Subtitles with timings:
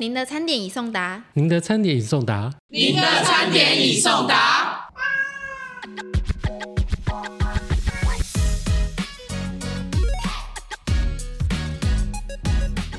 [0.00, 1.24] 您的餐点已送达。
[1.32, 2.54] 您的餐点已送达。
[2.68, 4.88] 您的餐点已送达。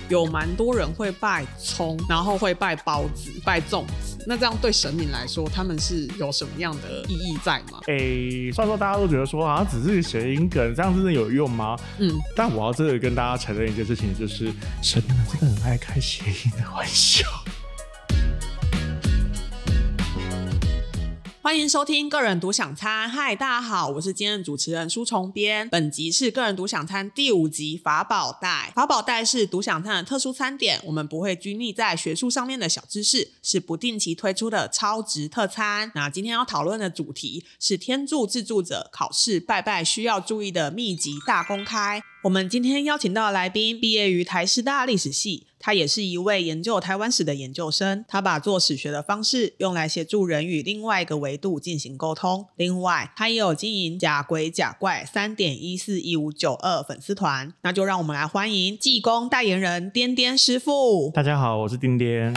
[0.09, 4.18] 有蛮多人会拜葱，然后会拜包子、拜粽子。
[4.29, 7.79] 那这样对神明来说，他们是有什么样的意义在吗？
[7.87, 11.75] 诶，虽然说大家都觉得说啊，只是谐音梗，这样真的有用吗？
[11.97, 14.53] 嗯，但我要真的跟大家承认一件事情，就是
[14.83, 17.25] 神明真的很爱开谐音的玩笑。
[21.49, 23.09] 欢迎收听个人独享餐。
[23.09, 25.67] 嗨，大家好，我是今天的主持人舒重编。
[25.69, 28.71] 本集是个人独享餐第五集法宝袋。
[28.75, 35.91] 法宝袋是独享餐的特殊餐点，我们不会拘泥在学术上面的小知识，是不定期推出的超值特餐。
[35.95, 41.99] 那今天要讨论的主题是天助自助者考试拜拜需要注意的秘籍大公开。
[42.25, 48.05] 我们今天邀请到的来宾，毕业于台师大历史系，他也是一位研究台湾史的研究生。
[48.07, 52.47] 他把做史学的方式用来协助人与另外一个维度进行沟通。
[52.55, 57.53] 另外，他也有经营假鬼假怪三点一四一五九二粉丝团。
[57.61, 61.11] 那就让我们来欢迎济公代言人颠颠师傅。
[61.13, 62.33] 大家好，我是颠颠。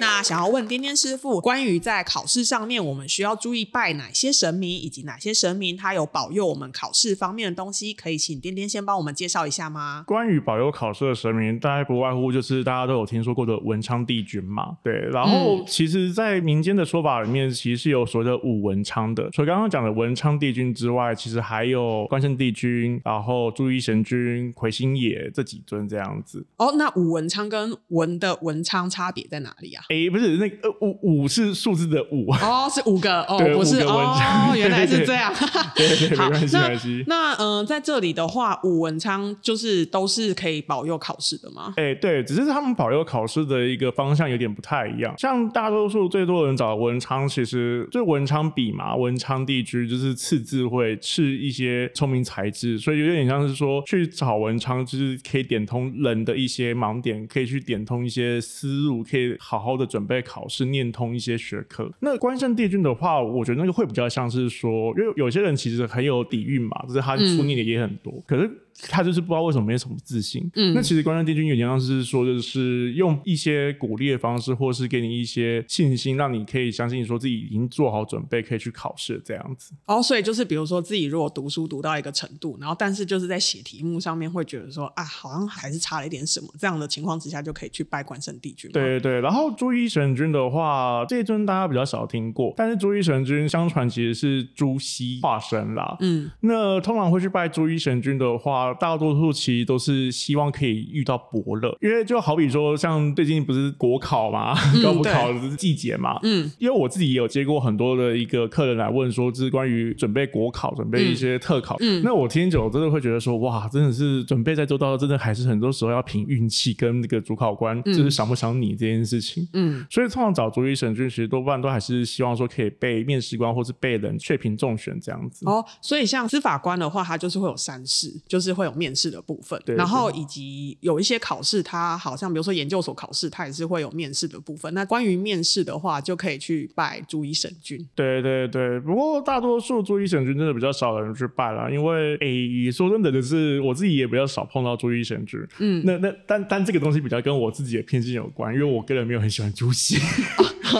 [0.00, 10.04] 那想要问颠颠师傅，关于在考试上面，我们需要注意拜哪些神明，以及哪些神明他有保佑我们考试方面的东西，可以请颠颠先帮我们介绍一下吗？
[10.06, 14.76] 关于保佑考试的神明，大概不外乎就是大家都有听说过的文昌帝君嘛。
[14.82, 19.30] 对，然后其实，在民间的说法里面，其实是有所谓的武文昌的。
[19.30, 26.46] 除了刚刚讲的文昌帝君之外，其实还有关圣帝君，然后朱衣神君、魁星爷这几尊这样子。
[26.56, 29.84] 哦，那武文昌跟文的文昌差别在哪里啊？
[30.08, 35.32] 哎，不是那个五五是数字的五哦，是五个哦，不是哦，原来是这样。
[35.76, 37.04] 对对对，好没关系没那关系。
[37.06, 41.74] 那嗯、呃在这里的话，五文昌就是都是可以保佑考试的吗？
[41.76, 45.14] 哎、对，只是他们保佑考试的一个方向有点不太一样。
[45.18, 61.90] 像大多数最多人找的文昌，其实就文昌笔嘛，文昌地区就是赐智慧，赐一些聪明才智，所以有点像是说去找文昌，就是可以点通人的一些盲点，可以去点通一些思路，可以好好的准备考试，念通一些学科。
[62.00, 68.50] 那关圣帝君的话，我觉得那个会比较像是说，因为有些人其实很有底蕴嘛，就是他出念的也很多，可是。
[68.88, 70.48] 他就是不知道为什么没什么自信。
[70.54, 79.74] 嗯那其实关圣帝君有点像是说，就是用一些鼓励的方式，或是给你一些信心，让你可以相信说自己已经做好准备，可以去考试这样子。
[79.86, 88.70] 哦，所以就是比如说自己如果读书读到一个程度，然后但是就是在写题目上面会觉得说啊，好像还是差了一点什么，这样的情况之下就可以去拜关圣帝君。
[88.70, 95.96] 对对对，然后朱衣神君的话，这一尊大家比较少听过，但是朱衣神君相传其实是朱熹化身啦。
[96.00, 125.46] 嗯，那通常会去拜朱衣神君的话，大多数其实都是希望可以遇到伯乐，因为就好比说，像最近不是国考嘛，高补考的季节嘛，嗯，因为我自己也有接过很多的一个客人来问说，就是关于准备国考、准备一些特考，嗯那我听久了真的会觉得说，哇，真的是准备在周到，真的还是很多时候要凭运气跟那个主考官就是想不想你这件事情，嗯，所以通常找主语审讯，其实多半都还是希望说可以被面试官或是被人确评中选这样子。
[125.46, 134.72] 哦，所以像司法官的话，他就是会有三试，就是会有面试的部分，对然后以及有一些考试，它好像比如说研究所考试，它也是会有面试的部分。
[134.74, 137.78] 那关于面试的话，就可以去拜朱一神君。
[137.94, 145.38] 对对对，不过大多数朱医神君真的比较少的人去拜啦，因为诶，说真的就是，我自己也比较少碰到朱医神君。
[145.58, 149.96] 嗯，那那但但这个东西比较跟我自己的偏见有关，因为我个人没有很喜欢朱熹。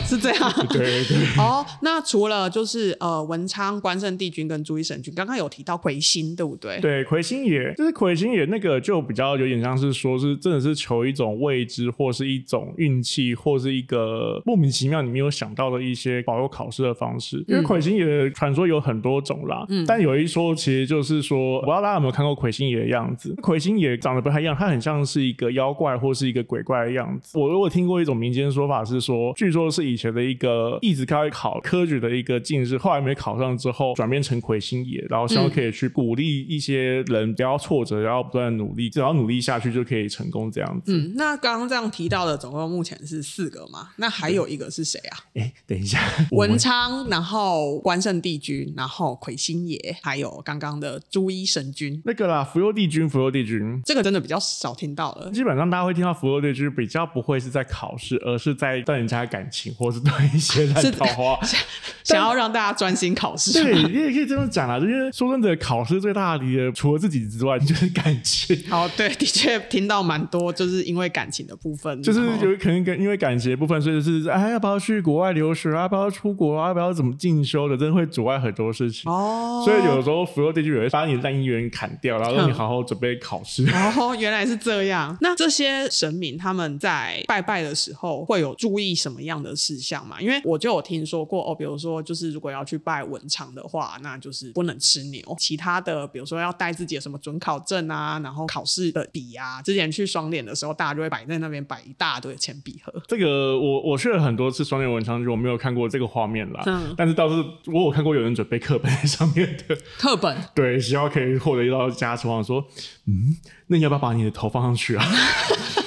[0.05, 0.53] 是这样。
[0.69, 1.17] 对对。
[1.39, 6.79] 哦，那除了就是呃文昌、关圣帝君跟朱一神君，刚刚有提到魁星，对不对？
[6.81, 17.45] 对，魁星爷就是魁星爷那个就比较有点像是说是真的是求一种未知，或是一种运气，或是一个莫名其妙你没有想到的一些保佑考试的方式。
[17.47, 23.35] 因为魁星爷的传说有很多种啦，嗯但有一说其实就是说，我不知道大家有没有看过魁星爷的样子。
[23.43, 27.39] 魁星爷长得不太一样，他很像是一个妖怪或是一个鬼怪的样子。
[27.39, 40.93] 我如果听过一种民间说法是说，据说是以前的一个一直开考科举的一个进士，后来没考上之后转变成魁星爷，然后希望可以去鼓励一些人不要挫折，然后不断努力，只要努力下去就可以成功这样子。
[40.93, 43.91] 嗯，那刚刚这样提到的总共目前是四个嘛？
[43.97, 45.19] 那还有一个是谁啊？
[45.35, 46.01] 哎，等一下，
[46.33, 52.01] 文昌，然后关圣帝君，然后魁星爷，还有刚刚的朱一神君。
[52.05, 53.81] 那个啦，福佑帝君，福佑帝君。
[53.85, 55.31] 这个真的比较少听到了。
[55.33, 61.41] 基本上大家会听到福佑帝君，比较不会是在考试，而是在断人家的感情，或是断一些烂桃花。
[62.05, 63.53] 想要让大家专心考试。
[63.53, 68.57] 对，你也可以这么讲啦，因为说真的，考试最大的除了自己之外，外， 就是感情。
[68.71, 75.83] 哦，对，的确听到蛮多，就是因为感情的部分，就是有可能跟因为感情的部分，所以就是哎，要不要去国外留学啊？
[75.83, 76.69] 要不要出国啊？
[76.69, 77.77] 要不要怎么进修的？
[77.77, 79.11] 真的会阻碍很多事情。
[79.11, 83.67] 哦，所以有时候福佑地区也会把你的烂姻缘砍掉，然后让你好好准备考试。
[83.97, 85.17] 哦， 原来是这样。
[85.21, 90.21] 那这些神明他们在拜拜的时候会有注意什么样的事项吗？
[90.21, 95.23] 因为我就有听说过哦，比如说就是如果要去拜文昌的话，那就是不能吃牛。
[95.39, 102.93] 其他的，比如说要带自己的什么准考证啊，然后考试的笔啊，之前去双联的时候，大家就会摆在那边摆一大堆铅笔盒。
[103.07, 106.63] 这个我我去了很多次双联文昌就，我没有看过这个画面啦。
[106.67, 107.35] 嗯但是倒是
[107.67, 112.27] 我有看过有人准备课本在上面的，课本对，希望可以获得一道加持。
[112.27, 112.65] 我想说，
[113.07, 113.37] 嗯，
[113.67, 115.05] 那你要不要把你的头放上去啊？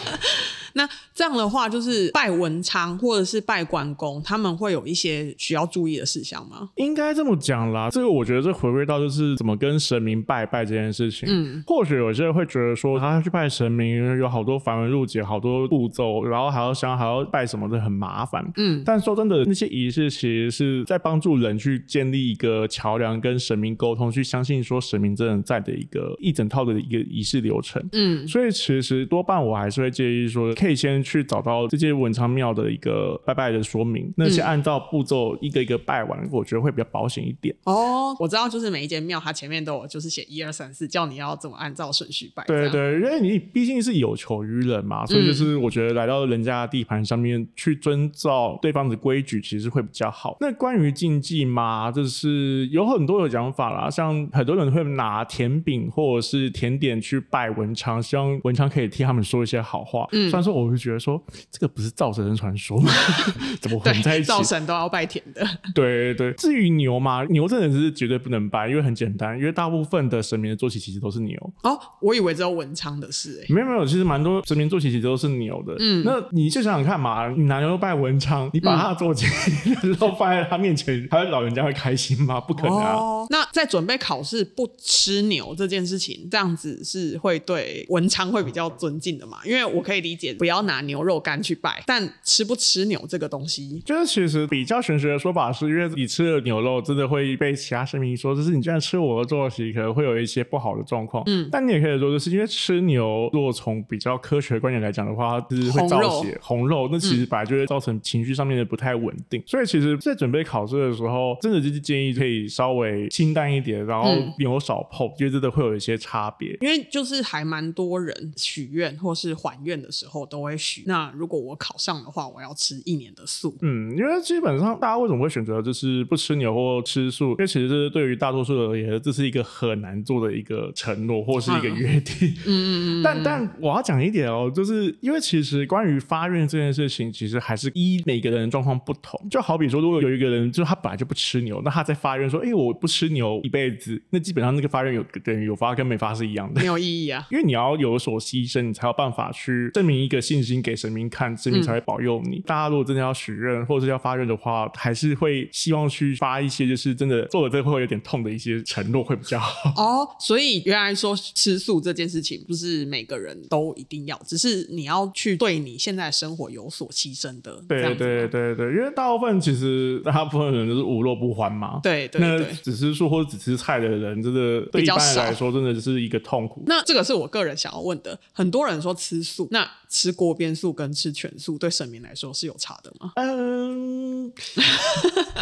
[0.74, 6.70] 那这样的话，就是拜文昌或者是拜关公，他们会有一些需要注意的事项吗？
[6.76, 11.28] 应该这么讲啦，这个我觉得这回归到就是怎么跟神明拜拜这件事情。
[11.30, 18.46] 嗯，或许有些人会觉得说，他去拜神明有好多繁文缛节，好多步骤，然后还要想还要拜什么的，很麻烦。
[18.58, 27.82] 嗯，但说真的，那些仪式其实是在帮助人去建立一个桥梁，跟神明沟通，去相信说神明真的在的一个一整套的一个仪式流程。
[27.92, 37.56] 嗯，所以其实多半我还是会建议说，可以先去找到这些文昌庙的一个拜拜的说明，那些按照步骤一个一个拜完，我觉得会比较保险一点。
[37.64, 42.44] 哦，我知道，就是每一间庙它前面都有，就是写一二三四，叫你要怎么按照顺序拜。
[42.46, 50.38] 对对，因为你毕竟是有求于人嘛，所以就是我觉得来到人家的地盘上面去遵照对方的规矩，其实会比较好。
[50.40, 60.08] 那关于禁忌嘛，就是有很多的讲法啦，像很多人会拿甜饼或者是甜点去拜文昌，希望文昌可以替他们说一些好话。
[60.12, 62.92] 嗯，虽然说我会觉得说这个不是造神的传说吗？
[63.62, 64.26] 怎么混在一，起？
[64.26, 65.46] 造神都要拜甜的。
[65.74, 71.54] 对对，至于牛嘛，牛真的是绝对不能拜，因为很简单，因为大部分的神明的坐骑其实都是牛。
[71.64, 75.76] 哦，我以为只有文昌的事诶、没有没有，其实蛮多神明坐骑其实都是牛的。
[75.80, 79.26] 嗯，那你就想想看嘛，你拿牛肉拜文昌，你把他的坐骑
[80.00, 82.40] 都放在他面前，他老人家会开心吗？
[82.42, 82.94] 不可能啊。
[82.94, 89.40] 哦，那在准备考试不吃牛这件事情，这样子是会对文昌会比较尊敬的嘛？
[89.46, 101.24] 因为我可以理解不要拿牛肉干去拜，但吃不吃牛这个东西，就是其实比较玄学的说法是，因为你吃了牛肉，真的会被其他神明说，就是你居然吃我的坐骑，可能会有一些不好的状况。
[101.28, 109.44] 嗯，但你也可以说，就是因为吃牛，如果从比较科学的观点来讲的话，它就是会造血红肉，那其实本来就会造成情绪上面的不太稳定。
[109.46, 116.58] 所以其实，在准备考试的时候，真的就是建议可以稍微清淡一点，然后牛少碰，因为真的会有一些差别。
[116.62, 120.84] 因为就是还蛮多人许愿或是还愿的时候都会许。
[120.88, 123.54] 那如果我考上的话，我要吃一年的素。
[123.62, 127.32] 嗯，因为基本上大家为什么会选择就是不吃牛或吃素？
[127.32, 132.30] 因为其实对于大多数人而言，这是一个很难做的一个承诺或是一个约定。
[132.46, 133.04] 嗯嗯嗯。
[133.04, 139.20] 但但我要讲一点哦，就是因为其实关于发愿这件事情，其实还是依每个人的状况不同。
[139.30, 146.68] 就好比说，如果有一个人就是他本来就不吃牛，那他在发愿说：“哎、我不吃牛一辈子。”那基本上那个发愿有等于有发跟没发是一样的没。
[146.68, 147.28] 有意义啊！
[147.30, 152.40] 因为你要有所牺牲，你才有办法去证明一个信心给神明看，神明才会保佑你。
[152.46, 159.72] 大家如果真的要许愿或者是要发愿的话，还是会希望去发一些就是真的做了这会有点痛的一些承诺会比较好。
[159.76, 167.62] 哦，所以原来说吃素这件事情不是每个人都一定要，只是你要去对你现在生活有所牺牲的。
[167.68, 171.80] 对对对对，因为大部分其实大部分人都是无肉不欢嘛。
[171.82, 172.52] 对对那。
[172.62, 176.62] 只吃素或者只吃菜的人，真的对一比较少般人来说，真的是一个痛苦。
[176.68, 178.20] 那这个是我个人想要问的。
[178.34, 183.12] 很多人说吃素，那吃锅边素跟吃全素对神明来说是有差的吗？
[183.16, 184.32] 嗯，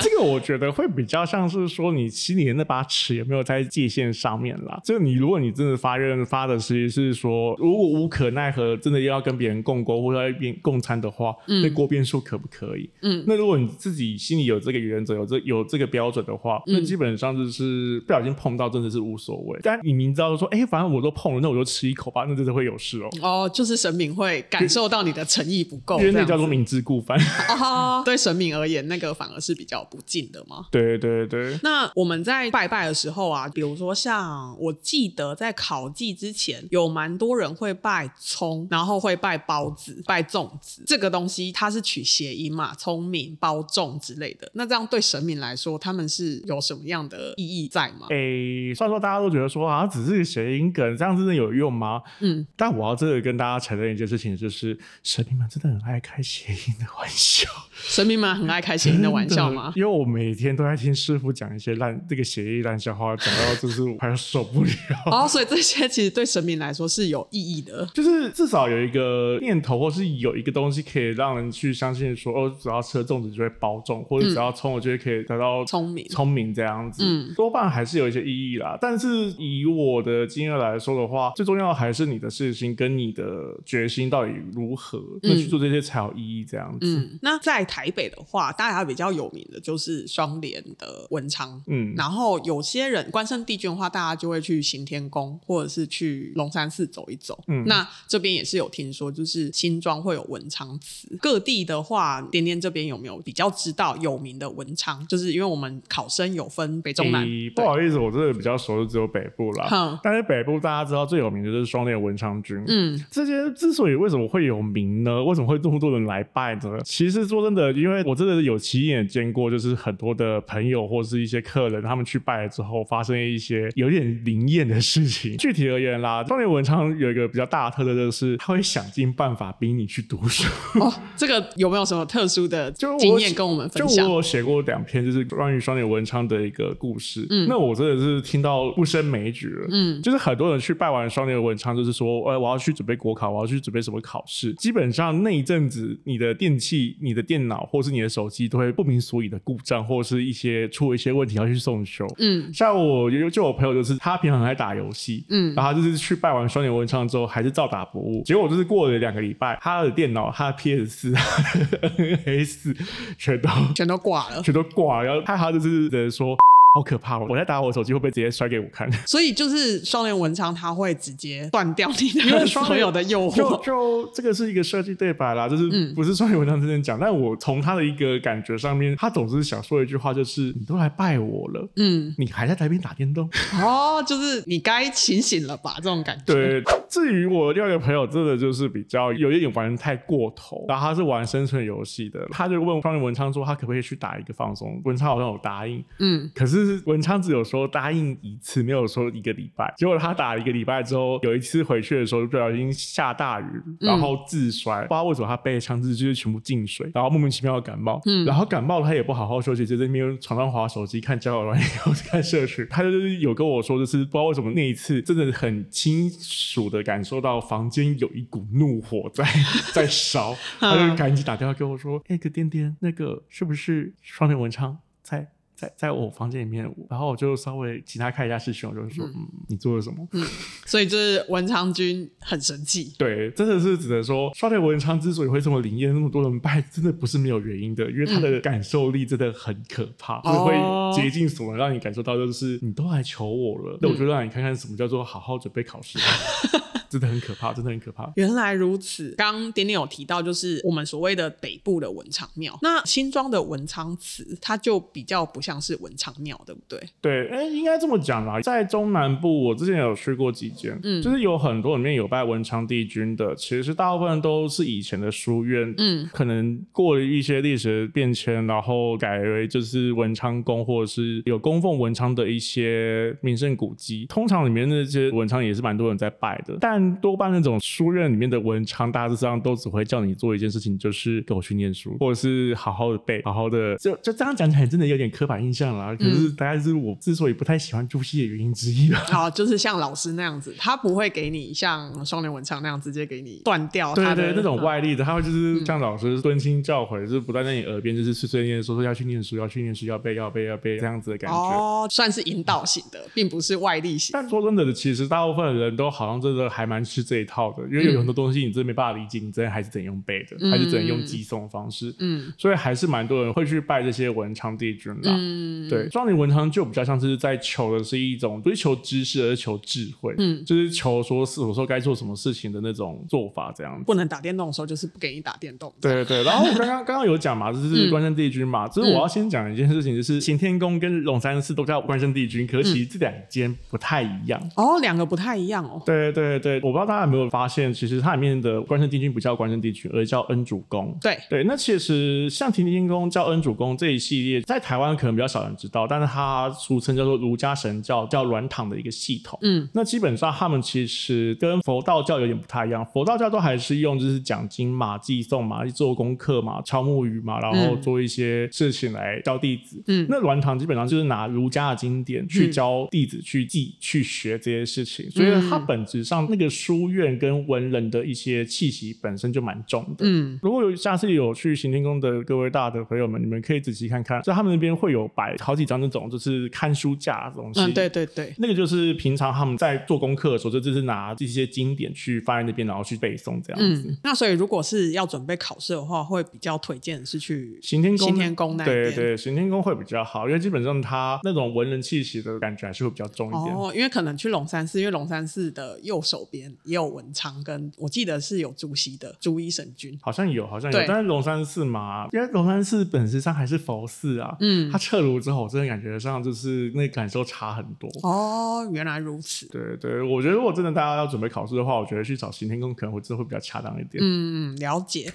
[0.02, 4.80] 这个我觉得会比较像是说你心里的那把尺有没有在界限上面啦。
[4.84, 12.90] 就你如果你真的发愿发的其实是说，如果无可奈何真的要跟别人共锅或者要一边共餐的话，那锅边素可不可以？
[13.02, 19.60] 嗯，那如果你自己心里有这个原则，有这有这个标准的话，那基本上就是不小心碰到真的是无所谓。
[19.64, 23.10] 但你明知道说，哎、反正我都碰了，那我就吃一口吧，那真的会有事哦。
[23.22, 27.18] 哦，就是神明会感受到你的诚意不够，因为那叫做明知故犯。
[27.60, 30.66] 哦， 对神明而言，那个反而是比较不敬的嘛？
[30.72, 40.84] 对对对，那我们在拜拜的时候啊，比如说像我记得在考祭之前，有蛮多人会拜葱，然后会拜包子、拜粽子。
[40.86, 44.50] 这个东西它是取谐音嘛，聪明、包粽之类的。
[44.54, 48.08] 那这样对神明来说，他们是有什么样的意义在吗？
[48.10, 52.02] 诶，虽然说大家都觉得说啊，只是谐音梗，这样真的有用吗？
[52.20, 59.74] 嗯，但我要真的跟大家承认一件事情就是神明们真的很爱开谐音的玩笑，神明们很爱开谐音的玩笑吗？
[59.76, 64.72] 因为我每天都在听师傅讲一些烂这个谐音烂笑话，讲到就是我快要受不了。
[65.12, 78.78] 哦，所以这些其实对神明来说是有意义的，就是至少有一个念头，或是有一个东西可以让人去相信说，哦，只要吃了粽子就会保重，或者只要葱，我觉得可以得到聪明聪明这样子，嗯，多半还是有一些意义啦。
[78.80, 83.24] 但是以我的经验来说的话，最重要的还是你的事情跟你的
[83.66, 86.98] 决心到底如何，那去做这些才有意义这样子。
[86.98, 97.42] 嗯，那在台北的话，大家比较有名的就是双联的文昌，嗯，然后有些人关圣帝君的话，大家就会去行天宫或者是去龙山寺走一走。
[97.48, 101.18] 嗯，那这边也是有听说，就是新庄会有文昌祠。
[101.22, 105.06] 各地的话，点点这边有没有比较知道有名的文昌？
[105.08, 110.00] 就是因为我们考生有分北中南，不好意思，我真的比较熟的只有北部啦。
[110.04, 112.64] 但是北部大家知道最有名的就是双联文昌君。
[112.68, 115.24] 嗯，这些之所以为什么会有名呢？
[115.24, 116.62] 为什么会这么多人来拜呢？
[116.84, 125.36] 其实说真的，因为我真的是有亲眼见过，就是很多的朋友或是一些客人，他们去拜了之后，发生一些有点灵验的事情。
[125.38, 130.48] 具体而言啦，双联文昌有一个比较大的特色，就是他会想尽办法逼你去读书。
[130.80, 134.06] 哦，这个有没有什么特殊的 就经验跟我们分享？
[134.06, 137.26] 就我写过两篇，就是关于双联文昌的一个故事。
[137.30, 139.68] 嗯，那我真的是听到不胜枚举了。
[139.72, 144.54] 嗯，就是很多人去拜完双联文昌，就是说，哎，我要去准备国考，我要去准备什么考试。
[144.54, 152.08] 基本上那一阵子，你的电器、你的电脑或是你的手机都会不明所以的故障，或者是一些出了一些问题要去送修。
[152.18, 158.24] 嗯，像我有就我朋友就是他平常很爱打游戏，嗯，然后就是去拜完双年文昌之后，还是照打不误。
[158.24, 161.14] 结果就是过了两个礼拜，他的电脑、他的 PS 四、
[161.98, 162.76] N A 四
[163.18, 165.06] 全都全都挂了，全都挂了。
[165.06, 166.38] 然后他他就是说。
[166.72, 167.18] 好可怕！
[167.18, 168.90] 我在打我手机会不会直接摔给我看？
[169.08, 173.36] 所以就是双联文昌，它会直接断掉你的所有的诱惑。
[173.36, 183.28] 就就这个是一个设计对白啦，就是不是双联文昌之前讲，但我从他的一个感觉上面，他总是想说一句话，就是你都来拜我了，嗯，你还在台边打电动？
[183.64, 185.74] 哦，就是你该清醒了吧？
[185.78, 186.34] 这种感觉。
[186.34, 186.64] 对。
[186.88, 194.80] 至于我另外一个朋友，真的就是比较有一点玩太过头，然后他是玩生存游戏的，他就问双联文昌说，他可不可以去打一个放松？
[194.86, 196.59] 文昌好像有答应，嗯，可是。
[196.66, 199.74] 是文昌只有说答应一次，没有说一个礼拜。
[199.78, 203.46] 结果他打了一个礼拜之后，有一次回去的时候不小心下大雨，
[203.80, 208.02] 然后自摔，不知道为什么他背的枪支就是全部进水，然后莫名其妙的感冒。
[208.06, 211.68] 嗯，然后感冒了他也不好好休息，就在那边床上划手机、看交友软件、
[212.10, 212.66] 看社群。
[212.70, 219.24] 他就是有跟我说，就是不知道为什么那一次真的很清楚的感受到房间有一股怒火在
[219.74, 225.28] 在烧，他就赶紧打电话给我说：“哎，个点点，那个是不是双面文昌在？”
[225.60, 230.08] 在在我房间里面，然后我就稍微其他看一下事情，我就说，嗯，你做了什么？
[230.14, 230.26] 嗯，
[230.66, 232.94] 所以就是文昌君很神气。
[232.98, 240.54] 对，真的是只能说，刷脸文昌之所以会这么灵验，那么多人拜，真的不是没有原因的，因为他的感受力真的很可怕，是会
[240.96, 246.00] 竭尽所能让你感受到，就是你都来求我了，那我就让你看看什么叫做好好准备考试。
[246.90, 248.12] 真的很可怕，真的很可怕。
[248.16, 252.58] 原来如此，刚点点有提到，就是我们所谓的北部的文昌庙。
[252.62, 256.80] 那新庄的文昌祠，它就比较不像是文昌庙，对不对？
[257.02, 258.42] 对，哎，应该这么讲啦。
[258.42, 274.06] 在中南部，我之前有去过几间，嗯，就是有很多里面有拜文昌帝君的，其实大部分都是以前的书院，嗯，可能过了一些历史变迁，然后改为就是文昌宫，或者是有供奉文昌的一些名胜古迹。
[274.08, 283.76] 通常里面那些文昌也是蛮多人在拜的，但多半那种书院里面的文昌，大致上都只会叫你做一件事情，就是给我去念书，或者是好好的背，好好的。
[283.78, 285.96] 就就这样讲起来，真的有点刻板印象了。
[285.96, 289.00] 可是大概是我之所以不太喜欢朱熹的原因之一吧。
[289.08, 293.94] 好， 就是像老师那样子，他不会给你像双联文昌那样直接给你断掉。
[293.96, 301.36] 对对，那种外力的，他会就是像老师敦亲教诲，就是不断在你耳边就是碎碎念说说要去念书，要去念书，要背要背要背这样子的感觉。
[301.36, 304.12] 哦，算是引导型的，并不是外力型。
[304.14, 311.94] 但说真的，其实大部分人都好像真的还蛮吃这一套的，因为有很多东西你真的没办法理解，你真的还是怎用背的，还是只能用寄送方式。
[312.00, 315.16] 嗯，所以还是蛮多人会去拜这些文昌帝君啦。
[315.18, 320.14] 嗯，对，双年文昌就比较像是在求的是一种不是求知识，而是求智慧。
[320.18, 323.84] 嗯，就是求说是我说该做什么事情的那种做法，这样子。
[323.86, 325.74] 不能打电动的时候，就是不给你打电动。
[325.82, 326.24] 对对对。
[326.24, 334.40] 然后我刚刚刚刚有讲嘛，就是关圣帝君嘛，就是我要先讲一件事情，就是行天宫跟龙山寺都叫关圣帝君，可是其实这两间不太一样。
[334.56, 335.82] 哦，两个不太一样哦。
[335.86, 336.59] 对对对。
[336.64, 340.96] 我不知道大家有没有发现，其实它里面的关圣帝君不叫关圣帝君，而叫恩主公。
[341.02, 349.38] 对对，那其实像提天宫叫恩主公这一系列，在台湾可能比较少人知道，但是它俗称叫做儒家神教叫软堂的一个系统。
[349.42, 359.82] 嗯，那基本上他们其实跟佛道教有点不太一样，佛道教都还是用就是讲经嘛、寄诵嘛、做功课嘛、敲木鱼嘛，然后做一些事情来教弟子。
[359.88, 370.06] 嗯那软堂基本上就是拿儒家的经典去教弟子去记、去学这些事情，所以它本质上那个书院跟文人的一些气息本身就蛮重的。
[370.06, 377.62] 嗯，如果有下次有去行天宫的各位大的朋友们，你们可以仔细看看，在他们那边会有摆好几张那种就是看书架的东西。
[377.62, 383.90] 嗯，对对对，那个就是平常他们在做功课的时候，就就是拿这些经典去放在那边，然后去背诵这样子。
[383.90, 388.86] 嗯，那所以如果是要准备考试的话，会比较推荐是去行天宫，行天宫那边。
[388.86, 393.56] 对对，行天宫会比较好，因为基本上它那种文人气息的感觉还是会比较重一点。
[393.56, 399.98] 哦，因为可能去龙山寺，因为龙山寺的右手边也有文昌，跟我记得是有朱熹的朱一神君。
[400.02, 407.90] 好像有，好像有，但是龙山寺嘛，因为龙山寺本质上还是佛寺啊，嗯它撤炉之后，我真的感觉上就是那感受差很多。
[408.04, 409.48] 哦，原来如此。
[409.48, 414.02] 对对，我觉得如果真的大家要准备考试的话，我觉得去找行天宫可能会真的会比较恰当一点。
[414.02, 415.12] 嗯，了解。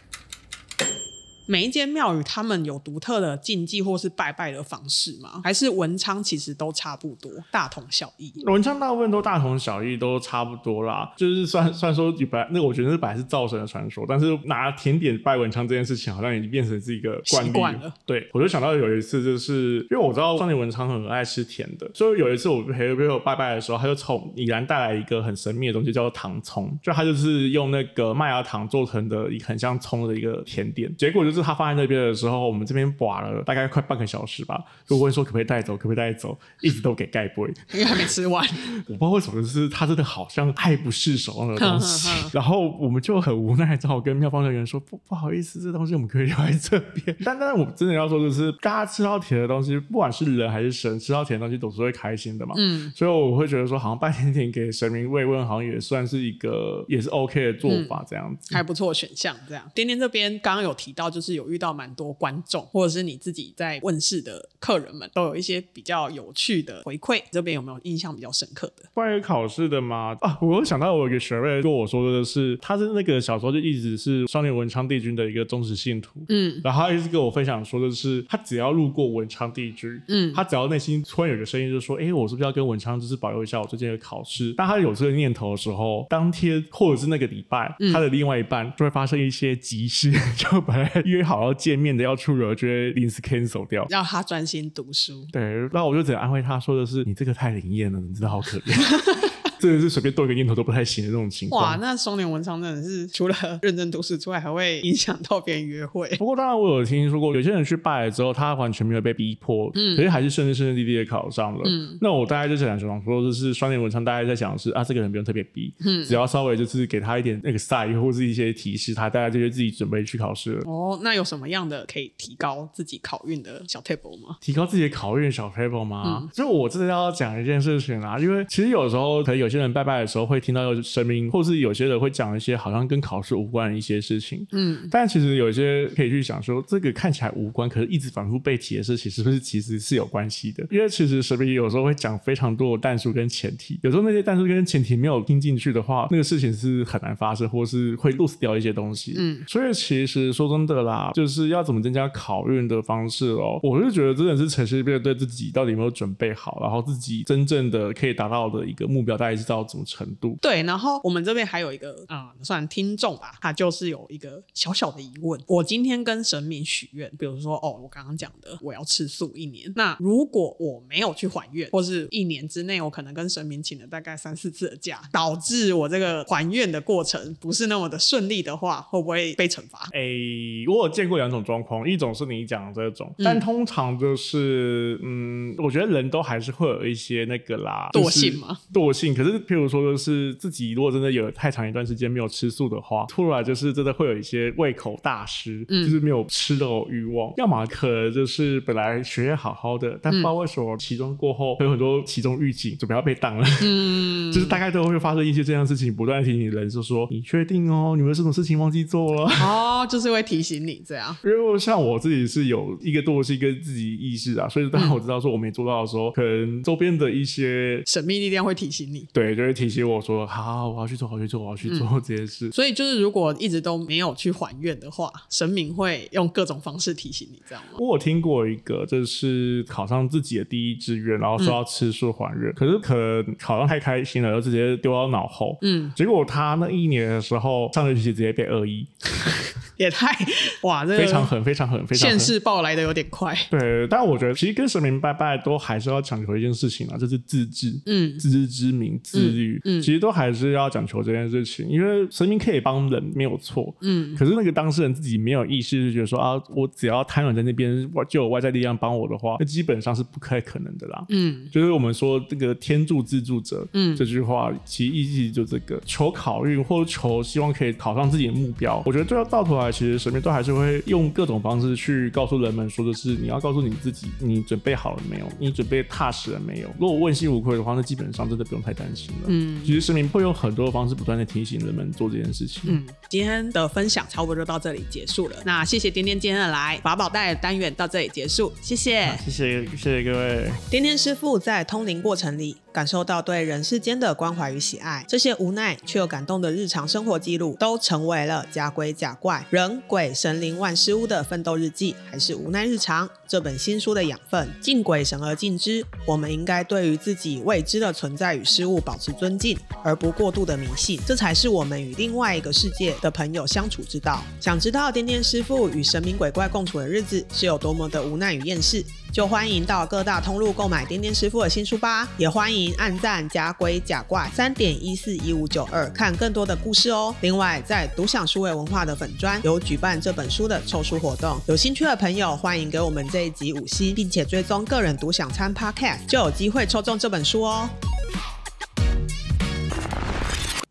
[1.47, 5.41] 每一间庙宇，他们有独特的禁忌或是拜拜的方式吗？
[5.43, 8.33] 还是文昌其实都差不多，大同小异？
[8.47, 11.13] 文昌大部分都大同小异，都差不多啦。
[11.17, 30.93] 就是虽然虽然说本来那个我觉得是本来是造神的传说，但是拿甜点拜文昌这件事情，好像已经变成是一个惯例了对，我就想到有一次，就是因为我知道少年文昌很爱吃甜的，所以有一次我陪朋友拜拜的时候，他就从宜兰带来一个很神秘的东西，叫做糖葱，就他就是用那个麦芽糖做成的一个很像葱的一个甜点。
[30.97, 37.55] 结果就是他放在那边的时候，我们这边刮了大概快半个小时吧，就问说可不可以带走，可不可以带走，一直都给盖不会。
[37.73, 38.47] 因为还没吃完。
[38.89, 47.17] 我不知道为什么，就是他真的好像爱不释手那个东西 然后我们就很无奈，只好跟妙方人员说不不好意思，这东西我们可以留在这边。
[47.25, 52.55] 但但是我真的要说，就是大家吃到甜的东西，不管是人还是神，吃到甜的东西总是会开心的嘛。
[52.57, 58.55] 嗯，所以我会觉得说，好像拜甜点给神明慰问，好像也算是一个也是 OK 的做法，这样子。
[58.55, 59.35] 还不错选项。
[59.49, 67.23] 这样，点点这边刚刚有提到，就是有遇到蛮多观众，或者是你自己在问世的客人们，都有一些比较有趣的回馈。
[67.33, 68.83] 这边有没有印象比较深刻的？
[68.93, 70.15] 关于考试的吗？
[70.21, 84.53] 啊，我又想到我有一个学妹跟我说的是，他是那个小时候就一直是少年文昌帝君的一个忠实信徒，嗯，然后他一直跟我分享说的是，他只要路过文昌帝君，嗯他只要内心突然有个声音就说，哎，我是不是要跟文昌就是保佑一下我最近的考试？
[84.55, 93.87] 当他有这个念头的时候，当天或者是那个礼拜，他的另外一半就会发生一些急事， 就本来约好要见面的要出游，就会临时 cancel 掉。
[93.89, 95.27] 让他专心读书。
[95.33, 98.75] 对，那我就只能安慰他说的是，你这个太灵验了，你真的好可怜。
[99.61, 101.63] 真的是随便动一个念头都不太行的那种情况。
[101.63, 106.09] 哇，那双年文昌真的是除了认真读书之外，还会影响到别人约会。
[106.19, 111.63] 不过当然我有听说过，有些人去拜了之后，他完全没有被逼迫，嗯，可是还是顺顺顺顺利利的考上了。
[111.65, 120.63] 嗯，那我大概就是想说，就是双年文昌大概在想的是啊，这个人不用特别逼，嗯，只要稍微就是给他一点那个 sign 或是一些提示，他大概就会自己准备去考试了。
[120.67, 124.37] 哦，那有什么样的可以提高自己考运的小 table 吗？
[124.41, 126.29] 提高自己的考运小 table 吗？
[126.33, 140.67] 就我真的要讲一件事情啊，因为其实有时候可能有些人拜拜的时候会听到有神明，或是有些人会讲一些好像跟考试无关的一些事情，嗯，但其实有一些可以去想说，这个看起来无关，可是一直反复被提的事情，是不是其实是有关系的？
[140.71, 149.15] 因为其实神明有时候会讲非常多的弹数跟前提，有时候那些弹数跟前提没有听进去的话，那个事情是很难发生，或是会 lose 掉一些东西。
[149.19, 160.37] 嗯，所以其实说真的啦，就是要怎么增加考运的方式哦，我是觉得真的是诚实面对自己到底有没有准备好，然后自己真正的可以达到的一个目标，大概是到什么程度。
[160.41, 179.89] 对，然后我们这边还有一个啊、呃算听众吧，他就是有一个小小的疑问：我今天跟神明许愿，比如说哦，我刚刚讲的我要吃素一年，那如果我没有去还愿，或是一年之内我可能跟神明请了大概三四次的假，导致我这个还愿的过程不是那么的顺利的话，会不会被惩罚？
[179.93, 188.59] 诶，我有见过两种状况，一种是你讲的这种，但通常就是，嗯，我觉得人都还是会有一些那个啦，惰性嘛？
[188.71, 189.15] 惰性。
[189.15, 197.33] 可是，譬如说，就是自己如果真的有太长一段时间没有吃素的话，突然就是真的会有一些胃口大失，嗯就是没有吃的欲望。
[197.37, 203.47] 要么可能就是本来学业好好的，但不知道为什么期中过后会有很多期中预警，准备要被挡了。
[203.63, 209.25] 嗯， 就是大概都会发生一些这样的事情，不断提醒人，就说你确定哦，你们有什么事情忘记做了？
[209.43, 211.15] 哦，就是会提醒你这样。
[211.25, 222.51] 因为像我自己是有一个惰性跟自己意识啊，所以当我知道说我没做到的时候，可能周边的一些神秘力量会提醒你，对，就会提醒我说，好好，我要去做，我要去做，我要去做这件事。
[222.51, 227.79] 所以就是如果一直都没有去还愿的话，神明会用各种方式提醒你，这样吗？
[227.79, 235.57] 我有听过一个，就是考上自己的第一志愿，然后说要吃素还愿，可是可能考上太开心了，就直接丢到脑后。
[235.63, 238.85] 嗯，结果他那一年的时候，上学期直接被恶意。
[239.79, 240.17] 也太
[240.63, 243.37] 哇，这个非常狠，非常狠，非常现世报来的有点快。
[243.51, 248.19] 对，但我觉得其实跟神明拜拜都还是要讲求一件事情啊，就是自治，嗯。
[248.19, 254.15] 自知之明、自律，嗯其实都还是要讲求这件事情，因为神明可以帮人没有错，嗯。
[254.17, 261.05] 可是那个当事人自己没有意识，就觉得说啊，我只要瘫软在那边，我就有外在力量帮我的话，那基本上是不太可能的啦。
[261.09, 261.49] 嗯。
[261.51, 263.95] 就是我们说这个天助自助者，嗯。
[263.97, 268.83] 这句话其实意义就这个求考运或者求希望可以考上自己的目标。
[268.87, 275.29] 我觉得最后到头来，其实神明都还是会用各种方式去告诉人们，说的是你要告诉你自己，你准备好了没有？
[275.39, 276.69] 你准备踏实了没有？
[276.79, 279.27] 如果问心无愧的话，那基本上真的不用太担心了。
[279.27, 282.63] 嗯其实神明会用很多方式不断的提醒人们做这件事情。
[282.67, 285.37] 嗯，今天的分享差不多就到这里结束了。
[285.45, 289.11] 那谢谢点点今天的来，法宝袋的单元到这里结束，谢谢。
[289.25, 290.51] 谢谢谢谢各位。
[290.71, 303.09] 点点师傅在通灵过程里，感受到对人世间的关怀与喜爱，这些无奈却又感动的日常生活记录，都成为了假鬼假怪、人鬼神灵万事屋的奋斗日记，还是无奈日常。
[303.35, 304.49] 这本新书的养分。
[304.61, 314.23] 敬鬼神而敬之，我们应该对于自己未知的存在与事物保持尊敬，而不过度的迷信，这才是我们与另外一个世界的朋友相处之道。
[314.41, 318.85] 想知道点点师傅与神明鬼怪共处的日子是有多么的无奈与厌世？
[319.13, 327.15] 就欢迎到各大通路购买颠颠师傅的新书吧，也欢迎按赞假鬼假怪三点一四一五九二看更多的故事哦。
[327.21, 337.67] 另外，在独享数位文化的粉砖有举办这本书的抽书活动，有兴趣的朋友欢迎给我们这这一集五星，并且追踪个人独享餐 Podcast，就有机会抽中这本书哦。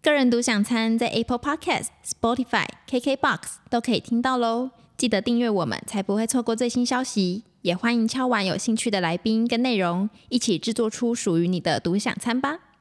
[0.03, 3.39] 个人独享餐在 Apple Podcast、Spotify、KKBox
[3.71, 4.69] 都可以听到喽。
[4.95, 7.43] 记得订阅我们，才不会错过最新消息。
[7.63, 12.59] 也欢迎敲完有兴趣的来宾跟内容，一起制作出属于你的独享餐吧。